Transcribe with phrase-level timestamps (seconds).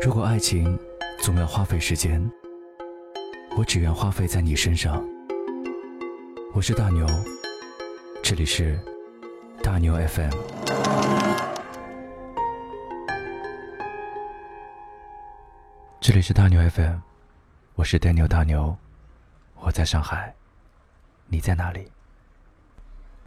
[0.00, 0.78] 如果爱情
[1.20, 2.30] 总要花费时间，
[3.56, 5.04] 我只愿花费在你身上。
[6.54, 7.04] 我是大牛，
[8.22, 8.78] 这里是
[9.60, 10.30] 大牛 FM。
[16.00, 16.98] 这里是大牛 FM，
[17.74, 18.76] 我是电牛大牛，
[19.56, 20.32] 我在上海，
[21.26, 21.90] 你在哪里？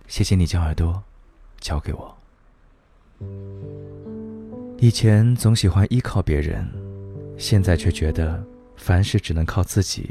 [0.08, 1.04] 谢谢你将耳朵
[1.60, 2.18] 交给我。
[4.82, 6.68] 以前总喜欢依靠别人，
[7.38, 8.44] 现在却觉得
[8.76, 10.10] 凡事只能靠自己。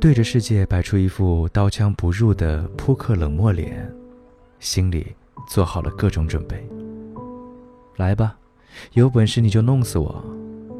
[0.00, 3.92] 对着世界摆出一副刀枪不入的扑克冷漠脸，
[4.60, 5.16] 心里
[5.48, 6.64] 做好了各种准备。
[7.96, 8.38] 来吧，
[8.92, 10.24] 有本事你就弄死我，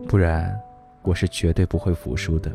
[0.06, 0.56] 不然
[1.02, 2.52] 我是绝对不会服输的。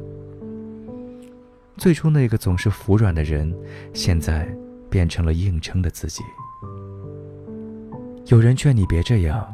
[1.75, 3.53] 最初那个总是服软的人，
[3.93, 4.47] 现在
[4.89, 6.23] 变成了硬撑的自己。
[8.27, 9.53] 有人劝你别这样。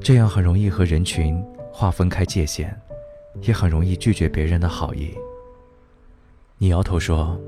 [0.00, 2.74] 这样很容易和人群划分开界限，
[3.42, 5.14] 也很容易拒绝别人的好意。
[6.58, 7.38] 你摇头说：“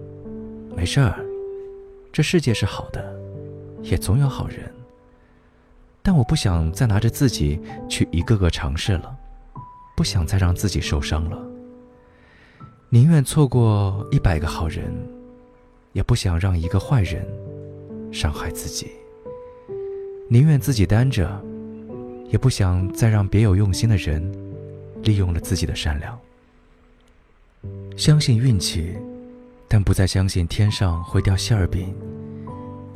[0.76, 1.24] 没事儿，
[2.12, 3.18] 这世界是好的，
[3.82, 4.72] 也总有好人。”
[6.02, 9.16] 但我不想再拿着自己去一个个尝试了，
[9.96, 11.38] 不想再让自己受伤了。
[12.90, 14.92] 宁愿错过一百个好人，
[15.92, 17.26] 也不想让一个坏人
[18.12, 18.90] 伤害自己。
[20.28, 21.44] 宁愿自己单着。
[22.28, 24.22] 也不想再让别有用心的人
[25.02, 26.18] 利用了自己的善良。
[27.96, 28.96] 相信运气，
[29.66, 31.88] 但不再相信天上会掉馅儿饼；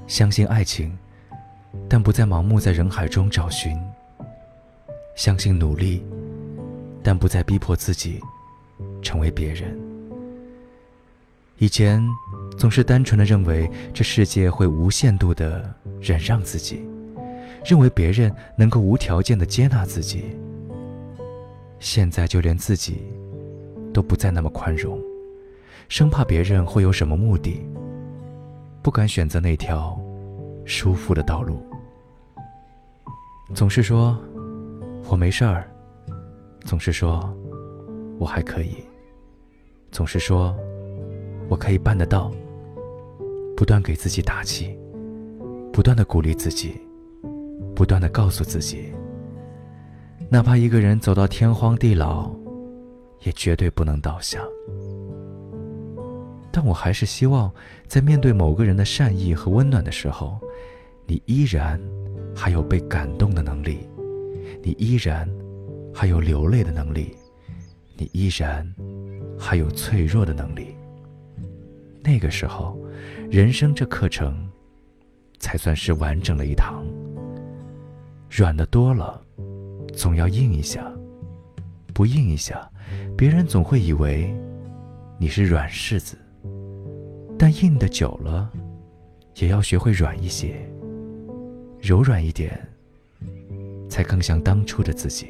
[0.06, 0.96] 相信爱情，
[1.88, 3.76] 但不再盲目在人海中找寻；
[5.16, 6.04] 相信努力，
[7.02, 8.20] 但不再逼迫自己
[9.02, 9.76] 成为别人。
[11.58, 12.06] 以前
[12.56, 16.84] 总是单纯的认为这世界会无限度的忍让自己。
[17.64, 20.24] 认为别人能够无条件的接纳自己，
[21.78, 23.02] 现在就连自己
[23.92, 25.00] 都不再那么宽容，
[25.88, 27.64] 生怕别人会有什么目的，
[28.82, 29.98] 不敢选择那条
[30.64, 31.64] 舒服的道路。
[33.54, 34.18] 总是说
[35.08, 35.68] 我没事儿，
[36.64, 37.32] 总是说
[38.18, 38.76] 我还可以，
[39.90, 40.56] 总是说
[41.48, 42.32] 我可以办得到，
[43.56, 44.76] 不断给自己打气，
[45.72, 46.80] 不断的鼓励自己。
[47.74, 48.92] 不断的告诉自己，
[50.28, 52.30] 哪怕一个人走到天荒地老，
[53.22, 54.40] 也绝对不能倒下。
[56.50, 57.50] 但我还是希望，
[57.86, 60.38] 在面对某个人的善意和温暖的时候，
[61.06, 61.80] 你依然
[62.36, 63.88] 还有被感动的能力，
[64.62, 65.26] 你依然
[65.94, 67.16] 还有流泪的能力，
[67.96, 68.70] 你依然
[69.38, 70.76] 还有脆弱的能力。
[72.02, 72.78] 那个时候，
[73.30, 74.46] 人生这课程，
[75.38, 76.84] 才算是完整了一堂。
[78.34, 79.22] 软的多了，
[79.94, 80.90] 总要硬一下；
[81.92, 82.66] 不硬一下，
[83.14, 84.34] 别人总会以为
[85.18, 86.16] 你是软柿子。
[87.38, 88.50] 但硬的久了，
[89.36, 90.66] 也要学会软一些，
[91.78, 92.58] 柔软一点，
[93.86, 95.26] 才更像当初的自己。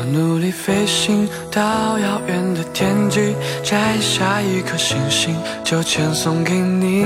[0.00, 7.04] 我努力飞行到遥远的天际，摘下一颗星星就签送给你，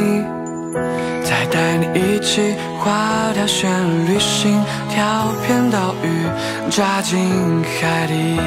[1.24, 3.68] 再带你一起画条线
[4.06, 7.18] 旅行，跳片岛屿，扎进
[7.64, 8.38] 海底，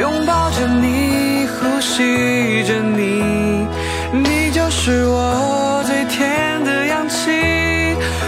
[0.00, 3.66] 拥抱着你，呼吸着你，
[4.12, 7.32] 你就是我最甜的氧气，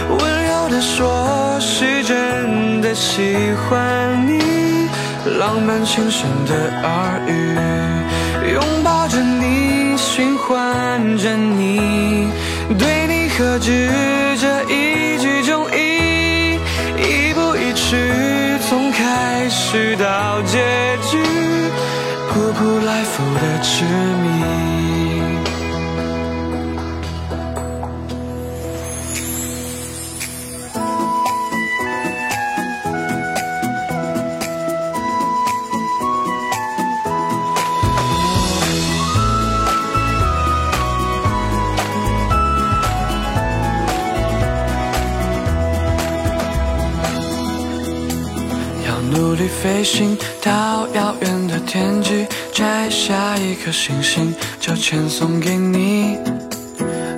[0.09, 3.33] 温柔的说，是真的喜
[3.69, 4.60] 欢你。
[5.25, 7.55] 浪漫轻声的耳语，
[8.53, 12.27] 拥抱着你，循环着你，
[12.77, 13.89] 对你何止
[14.39, 16.55] 这一句忠义，
[16.97, 20.57] 一步一趋，从开始到结
[21.09, 21.21] 局，
[22.33, 24.50] 苦苦来复的痴迷。
[49.11, 56.17] 努力飞行到遥远的天际，摘下一颗星星就签送给你，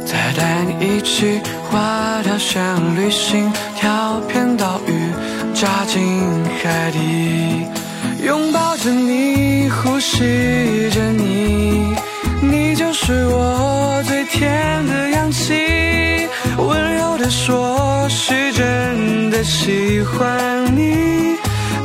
[0.03, 2.61] 再带你一起划条线
[2.95, 4.91] 旅行，跳片岛屿，
[5.53, 6.01] 扎进
[6.63, 7.67] 海底，
[8.25, 11.95] 拥抱着你，呼吸着你，
[12.41, 15.53] 你就是我最甜的氧气。
[16.57, 21.35] 温柔的说是真的喜欢你，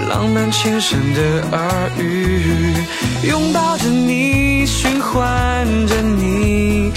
[0.08, 2.72] 浪漫轻声的耳语，
[3.28, 6.90] 拥抱着你，循环着你，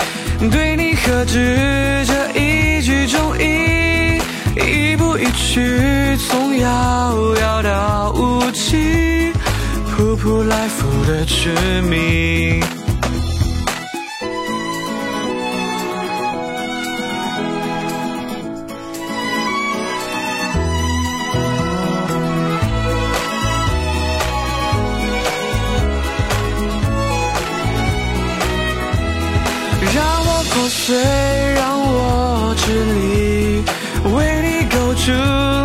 [0.50, 4.22] 对你何止这一句中意，
[4.56, 9.34] 一步一曲，从遥遥到无期，
[9.90, 12.64] 扑扑来复的痴迷。
[30.84, 30.96] 谁，
[31.54, 33.62] 让我支离，
[34.10, 35.12] 为你构筑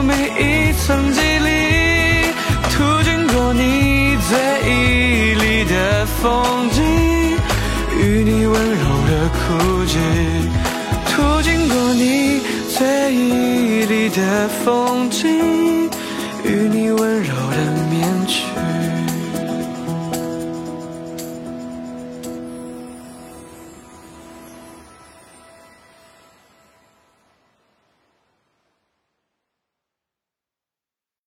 [0.03, 1.49] 每一层肌理，
[2.69, 6.83] 途经过你最绮丽的风景，
[7.99, 9.37] 与你温柔的哭
[9.87, 9.97] 泣，
[11.09, 15.89] 途经过你最绮丽的风景，
[16.45, 17.57] 与你温柔的
[17.91, 18.43] 面具。